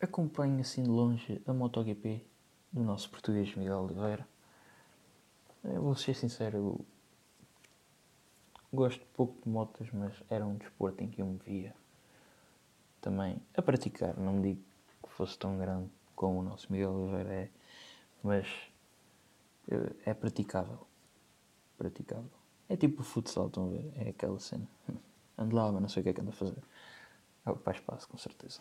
acompanho 0.00 0.58
assim 0.60 0.82
de 0.82 0.88
longe 0.88 1.40
a 1.46 1.52
MotoGP 1.52 2.24
do 2.72 2.82
nosso 2.82 3.10
português 3.10 3.54
Miguel 3.54 3.82
Oliveira. 3.82 4.26
Eu 5.62 5.82
vou 5.82 5.94
ser 5.94 6.14
sincero, 6.14 6.84
gosto 8.72 9.04
pouco 9.14 9.40
de 9.42 9.48
motas, 9.48 9.88
mas 9.92 10.14
era 10.30 10.46
um 10.46 10.56
desporto 10.56 11.04
em 11.04 11.08
que 11.08 11.20
eu 11.20 11.26
me 11.26 11.38
via 11.38 11.74
também 13.00 13.40
a 13.54 13.60
praticar. 13.60 14.16
Não 14.16 14.32
me 14.32 14.42
digo 14.42 14.62
que 15.02 15.10
fosse 15.10 15.38
tão 15.38 15.58
grande 15.58 15.90
como 16.14 16.40
o 16.40 16.42
nosso 16.42 16.72
Miguel 16.72 16.92
Oliveira 16.92 17.32
é, 17.34 17.50
mas 18.22 18.46
é 20.04 20.14
praticável. 20.14 20.86
Praticável. 21.76 22.30
É 22.68 22.76
tipo 22.76 23.02
futsal, 23.02 23.48
estão 23.48 23.66
a 23.66 23.68
ver? 23.68 23.92
É 23.96 24.08
aquela 24.08 24.38
cena. 24.38 24.66
Ando 25.36 25.54
lá, 25.54 25.70
mas 25.70 25.82
não 25.82 25.88
sei 25.88 26.00
o 26.00 26.04
que 26.04 26.08
é 26.08 26.12
que 26.14 26.20
anda 26.20 26.30
a 26.30 26.32
fazer. 26.32 26.62
É 27.44 27.50
o 27.50 27.56
que 27.56 27.62
faz 27.62 27.76
espaço, 27.76 28.08
com 28.08 28.16
certeza. 28.16 28.60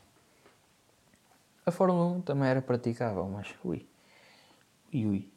A 1.68 1.72
Fórmula 1.72 2.06
1 2.18 2.22
também 2.22 2.48
era 2.48 2.62
praticável, 2.62 3.28
mas 3.28 3.56
ui, 3.64 3.88
ui, 4.94 5.06
ui. 5.08 5.30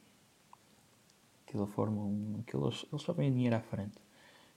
Aquilo 1.46 1.62
a 1.62 1.66
Fórmula 1.66 2.06
1, 2.06 2.40
aquilo, 2.40 2.66
eles, 2.66 2.86
só 3.02 3.14
vêm 3.14 3.32
dinheiro 3.32 3.56
à 3.56 3.60
frente. 3.60 3.96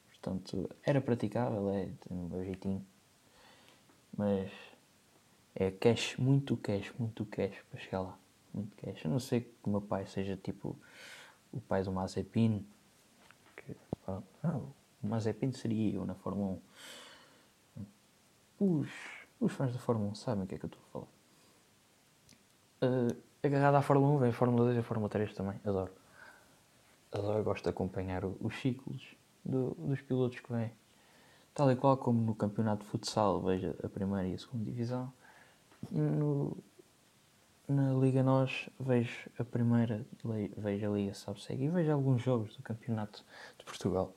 Portanto, 0.10 0.70
era 0.84 1.00
praticável, 1.00 1.72
é, 1.72 1.86
tem 1.86 2.18
um 2.18 2.44
jeitinho. 2.44 2.86
Mas 4.18 4.52
é 5.56 5.72
cash, 5.72 6.18
muito 6.18 6.58
cash, 6.58 6.92
muito 7.00 7.26
cash 7.26 7.64
para 7.70 7.80
chegar 7.80 8.02
lá. 8.02 8.20
Muito 8.54 8.76
cash. 8.76 9.06
Eu 9.06 9.12
não 9.12 9.20
sei 9.20 9.40
que 9.40 9.54
o 9.64 9.70
meu 9.70 9.82
pai 9.82 10.06
seja 10.08 10.36
tipo 10.36 10.76
o 11.54 11.62
pai 11.62 11.84
do 11.84 11.92
Mazepin. 11.94 12.68
Não, 14.44 14.74
o 15.02 15.08
Mazepin 15.08 15.54
seria 15.54 15.96
eu 15.96 16.06
na 16.06 16.16
Fórmula 16.16 16.60
1. 17.78 17.86
os, 18.60 18.90
os 19.40 19.54
fãs 19.54 19.72
da 19.72 19.80
Fórmula 19.80 20.12
1 20.12 20.16
sabem 20.16 20.44
o 20.44 20.48
que 20.48 20.56
é 20.56 20.58
que 20.58 20.66
eu 20.66 20.68
estou 20.68 20.84
a 20.90 20.92
falar. 20.92 21.21
Uh, 22.82 23.16
agarrado 23.44 23.76
à 23.76 23.82
Fórmula 23.82 24.14
1 24.14 24.18
vem 24.18 24.30
a 24.30 24.34
Fórmula 24.34 24.66
2 24.66 24.78
e 24.78 24.80
a 24.80 24.84
Fórmula 24.84 25.10
3 25.10 25.34
também, 25.34 25.60
adoro. 25.66 25.92
Adoro, 27.12 27.44
gosto 27.44 27.64
de 27.64 27.70
acompanhar 27.70 28.24
os 28.26 28.56
ciclos 28.62 29.16
do, 29.44 29.76
dos 29.78 30.02
pilotos 30.02 30.40
que 30.40 30.52
vêm. 30.52 30.72
Tal 31.54 31.72
e 31.72 31.76
qual 31.76 31.98
como 31.98 32.22
no 32.22 32.34
campeonato 32.34 32.84
de 32.84 32.90
futsal, 32.90 33.42
veja 33.42 33.76
a 33.84 33.90
primeira 33.90 34.28
e 34.28 34.34
a 34.34 34.38
segunda 34.40 34.64
divisão. 34.64 35.12
No, 35.92 36.58
na 37.68 37.94
Liga 37.94 38.24
Nós 38.24 38.70
vejo 38.80 39.30
a 39.38 39.44
primeira, 39.44 40.06
vejo 40.58 40.92
a 40.92 40.96
Liga 40.96 41.14
Sabseg 41.14 41.64
e 41.64 41.70
vejo 41.70 41.92
alguns 41.92 42.22
jogos 42.22 42.56
do 42.56 42.64
Campeonato 42.64 43.24
de 43.58 43.66
Portugal. 43.66 44.14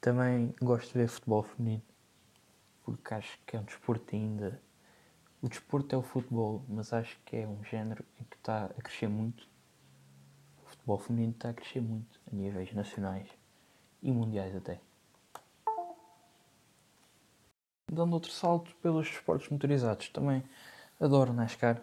Também 0.00 0.54
gosto 0.62 0.92
de 0.92 0.98
ver 0.98 1.08
futebol 1.08 1.42
feminino, 1.42 1.82
porque 2.84 3.14
acho 3.14 3.38
que 3.46 3.56
é 3.56 3.60
um 3.60 3.64
desporto 3.64 4.14
ainda. 4.14 4.60
O 5.42 5.48
desporto 5.48 5.94
é 5.94 5.98
o 5.98 6.02
futebol, 6.02 6.62
mas 6.68 6.92
acho 6.92 7.18
que 7.24 7.36
é 7.36 7.46
um 7.46 7.64
género 7.64 8.04
em 8.20 8.24
que 8.24 8.36
está 8.36 8.66
a 8.66 8.82
crescer 8.82 9.08
muito. 9.08 9.48
O 10.62 10.68
futebol 10.68 10.98
feminino 10.98 11.32
está 11.32 11.50
a 11.50 11.54
crescer 11.54 11.80
muito 11.80 12.20
a 12.30 12.34
níveis 12.34 12.72
nacionais 12.74 13.28
e 14.02 14.12
mundiais 14.12 14.54
até. 14.54 14.80
Dando 17.90 18.12
outro 18.12 18.30
salto 18.30 18.74
pelos 18.76 19.08
esportes 19.08 19.48
motorizados, 19.48 20.08
também 20.10 20.44
adoro 21.00 21.32
NASCAR. 21.32 21.80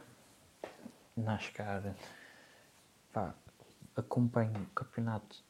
NASCAR, 1.16 1.96
pá, 3.12 3.36
acompanho 3.96 4.62
o 4.62 4.66
campeonato 4.68 5.44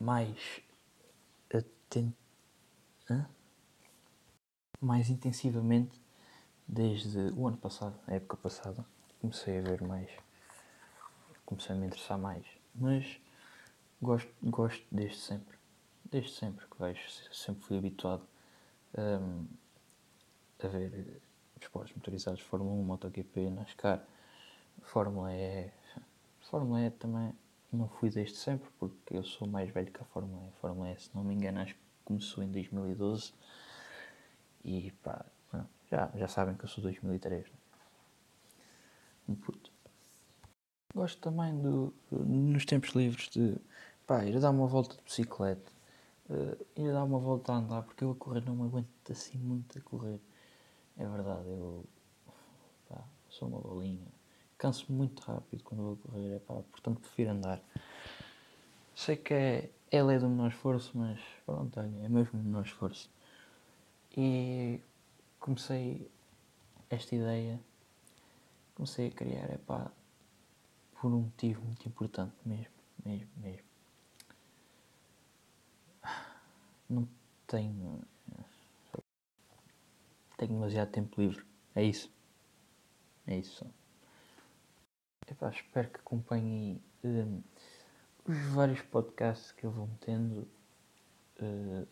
mais 0.00 0.60
mais 4.80 5.10
intensivamente 5.10 6.00
desde 6.66 7.18
o 7.36 7.46
ano 7.46 7.56
passado, 7.56 7.98
a 8.06 8.14
época 8.14 8.36
passada. 8.36 8.84
Comecei 9.20 9.58
a 9.58 9.62
ver 9.62 9.82
mais, 9.82 10.10
comecei 11.44 11.74
a 11.74 11.78
me 11.78 11.86
interessar 11.86 12.18
mais, 12.18 12.46
mas 12.74 13.20
gosto, 14.00 14.30
gosto 14.42 14.84
desde 14.90 15.18
sempre, 15.18 15.56
desde 16.04 16.32
sempre 16.32 16.66
que 16.66 16.78
vejo, 16.78 17.00
sempre 17.32 17.62
fui 17.62 17.78
habituado 17.78 18.22
um, 18.96 19.46
a 20.62 20.68
ver 20.68 21.20
esportes 21.60 21.94
motorizados, 21.96 22.40
Fórmula 22.40 22.72
1, 22.72 22.82
MotoGP, 22.82 23.50
NASCAR, 23.50 24.04
Fórmula 24.82 25.32
E. 25.32 25.70
Fórmula 26.40 26.80
E 26.82 26.90
também 26.90 27.32
não 27.72 27.88
fui 27.88 28.10
desde 28.10 28.36
sempre, 28.36 28.68
porque 28.78 29.16
eu 29.16 29.24
sou 29.24 29.48
mais 29.48 29.70
velho 29.70 29.90
que 29.90 30.00
a 30.00 30.04
Fórmula 30.04 30.44
E. 30.44 30.48
A 30.48 30.52
Fórmula 30.60 30.90
E, 30.90 30.98
se 30.98 31.10
não 31.14 31.24
me 31.24 31.34
engano, 31.34 31.60
acho 31.60 31.74
que 31.74 31.80
começou 32.04 32.44
em 32.44 32.50
2012. 32.50 33.32
E 34.64 34.90
pá, 35.02 35.24
já, 35.90 36.10
já 36.14 36.28
sabem 36.28 36.54
que 36.54 36.64
eu 36.64 36.68
sou 36.68 36.82
2003. 36.82 37.44
Né? 37.44 37.54
Um 39.28 39.34
puto. 39.34 39.70
Gosto 40.94 41.20
também 41.20 41.56
do, 41.60 41.92
nos 42.10 42.64
tempos 42.64 42.90
livres 42.90 43.28
de 43.28 43.56
pá, 44.06 44.24
ir 44.24 44.38
dar 44.40 44.50
uma 44.50 44.66
volta 44.66 44.96
de 44.96 45.02
bicicleta, 45.02 45.70
uh, 46.30 46.66
ir 46.74 46.92
dar 46.92 47.04
uma 47.04 47.18
volta 47.18 47.52
a 47.52 47.56
andar, 47.56 47.82
porque 47.82 48.02
eu 48.02 48.12
a 48.12 48.14
correr 48.14 48.44
não 48.46 48.56
me 48.56 48.62
aguento 48.62 48.88
assim 49.10 49.36
muito 49.36 49.78
a 49.78 49.82
correr. 49.82 50.20
É 50.96 51.06
verdade, 51.06 51.48
eu 51.48 51.84
pá, 52.88 53.04
sou 53.28 53.48
uma 53.48 53.60
bolinha. 53.60 54.06
Canso-me 54.56 54.96
muito 54.96 55.20
rápido 55.20 55.62
quando 55.64 55.82
vou 55.82 55.96
correr, 55.96 56.36
é 56.36 56.38
pá, 56.38 56.54
portanto 56.54 57.00
prefiro 57.00 57.30
andar. 57.30 57.60
Sei 58.94 59.16
que 59.16 59.34
é, 59.34 59.70
é 59.90 60.02
lei 60.02 60.18
do 60.18 60.28
menor 60.28 60.48
esforço, 60.48 60.92
mas 60.94 61.20
pronto, 61.44 61.78
é 61.78 62.08
mesmo 62.08 62.40
o 62.40 62.42
menor 62.42 62.64
esforço. 62.64 63.10
E 64.16 64.80
comecei 65.46 66.10
esta 66.90 67.14
ideia, 67.14 67.60
comecei 68.74 69.06
a 69.06 69.10
criar, 69.12 69.48
é 69.48 69.58
pá, 69.58 69.92
por 71.00 71.06
um 71.12 71.20
motivo 71.20 71.64
muito 71.64 71.86
importante 71.86 72.34
mesmo, 72.44 72.74
mesmo, 73.04 73.30
mesmo. 73.36 73.66
Não 76.90 77.08
tenho 77.46 78.02
tenho 80.36 80.52
demasiado 80.52 80.90
tempo 80.90 81.20
livre. 81.20 81.46
É 81.76 81.82
isso. 81.82 82.12
É 83.26 83.38
isso. 83.38 83.64
Epá, 85.28 85.48
espero 85.50 85.90
que 85.90 86.00
acompanhem 86.00 86.82
uh, 87.04 87.44
os 88.26 88.38
vários 88.52 88.82
podcasts 88.82 89.52
que 89.52 89.64
eu 89.64 89.70
vou 89.70 89.86
metendo 89.86 90.48
uh, 91.40 91.88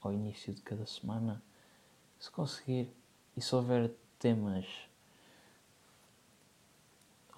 ao 0.00 0.12
início 0.12 0.52
de 0.52 0.60
cada 0.62 0.86
semana. 0.86 1.42
Se 2.18 2.30
conseguir 2.30 2.90
e 3.36 3.40
se 3.40 3.54
houver 3.54 3.90
temas 4.18 4.66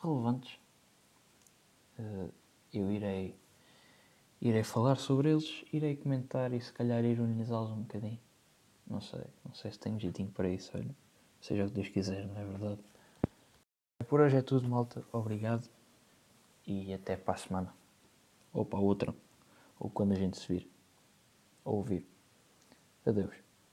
relevantes, 0.02 0.58
uh, 1.98 2.32
eu 2.72 2.90
irei, 2.92 3.34
irei 4.40 4.62
falar 4.62 4.96
sobre 4.96 5.30
eles, 5.30 5.64
irei 5.72 5.96
comentar 5.96 6.52
e 6.52 6.60
se 6.60 6.72
calhar 6.72 7.04
ironizá-los 7.04 7.70
um 7.70 7.82
bocadinho. 7.82 8.20
Não 8.86 9.00
sei, 9.00 9.24
não 9.44 9.54
sei 9.54 9.70
se 9.72 9.78
tenho 9.78 9.98
jeitinho 9.98 10.30
para 10.30 10.48
isso, 10.48 10.70
olha. 10.74 10.94
Seja 11.40 11.64
o 11.64 11.68
que 11.68 11.74
Deus 11.74 11.88
quiser, 11.88 12.26
não 12.26 12.40
é 12.40 12.44
verdade? 12.44 12.80
Por 14.08 14.20
hoje 14.20 14.36
é 14.36 14.42
tudo, 14.42 14.68
malta. 14.68 15.04
Obrigado. 15.12 15.68
E 16.66 16.92
até 16.94 17.16
para 17.16 17.34
a 17.34 17.36
semana. 17.36 17.74
Ou 18.52 18.64
para 18.64 18.78
a 18.78 18.82
outra. 18.82 19.14
Ou 19.78 19.90
quando 19.90 20.12
a 20.12 20.14
gente 20.14 20.38
se 20.38 20.48
vir. 20.48 20.70
Ou 21.64 21.76
ouvir. 21.76 22.06
Adeus. 23.06 23.47